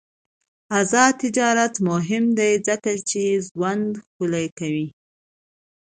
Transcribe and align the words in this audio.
آزاد 0.79 1.13
تجارت 1.23 1.73
مهم 1.89 2.25
دی 2.37 2.51
ځکه 2.67 2.91
چې 3.09 3.21
ژوند 3.45 3.91
ښکلی 4.03 4.47
کوي. 4.59 4.87